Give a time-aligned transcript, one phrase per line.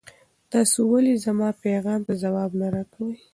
[0.51, 3.15] تاسو ولې زما پیغام ته ځواب نه راکوئ؟